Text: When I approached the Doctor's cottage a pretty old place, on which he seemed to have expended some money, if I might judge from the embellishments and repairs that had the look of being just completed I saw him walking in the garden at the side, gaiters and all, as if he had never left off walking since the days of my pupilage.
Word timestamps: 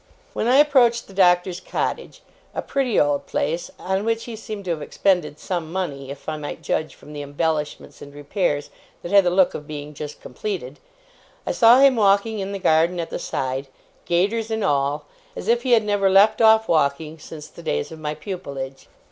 When 0.33 0.47
I 0.47 0.55
approached 0.55 1.05
the 1.05 1.13
Doctor's 1.13 1.59
cottage 1.59 2.23
a 2.55 2.63
pretty 2.63 2.99
old 2.99 3.27
place, 3.27 3.69
on 3.77 4.03
which 4.03 4.23
he 4.23 4.35
seemed 4.35 4.65
to 4.65 4.71
have 4.71 4.81
expended 4.81 5.37
some 5.37 5.71
money, 5.71 6.09
if 6.09 6.27
I 6.27 6.37
might 6.37 6.63
judge 6.63 6.95
from 6.95 7.13
the 7.13 7.21
embellishments 7.21 8.01
and 8.01 8.11
repairs 8.11 8.71
that 9.03 9.11
had 9.11 9.25
the 9.25 9.29
look 9.29 9.53
of 9.53 9.67
being 9.67 9.93
just 9.93 10.19
completed 10.19 10.79
I 11.45 11.51
saw 11.51 11.77
him 11.81 11.97
walking 11.97 12.39
in 12.39 12.51
the 12.51 12.57
garden 12.57 12.99
at 12.99 13.11
the 13.11 13.19
side, 13.19 13.67
gaiters 14.05 14.49
and 14.49 14.63
all, 14.63 15.05
as 15.35 15.47
if 15.47 15.61
he 15.61 15.73
had 15.73 15.83
never 15.83 16.09
left 16.09 16.41
off 16.41 16.67
walking 16.67 17.19
since 17.19 17.47
the 17.47 17.61
days 17.61 17.91
of 17.91 17.99
my 17.99 18.15
pupilage. 18.15 18.87